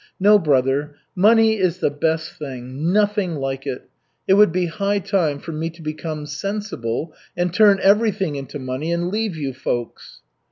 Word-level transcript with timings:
No, 0.19 0.39
brother, 0.39 0.95
money 1.15 1.59
is 1.59 1.77
the 1.77 1.91
best 1.91 2.31
thing 2.31 2.91
nothing 2.91 3.35
like 3.35 3.67
it! 3.67 3.87
It 4.27 4.33
would 4.33 4.51
be 4.51 4.65
high 4.65 4.97
time 4.97 5.37
for 5.37 5.51
me 5.51 5.69
to 5.69 5.81
become 5.83 6.25
sensible 6.25 7.13
and 7.37 7.53
turn 7.53 7.79
everything 7.83 8.35
into 8.35 8.57
money 8.57 8.91
and 8.91 9.09
leave 9.11 9.35
you 9.35 9.53
folks." 9.53 10.21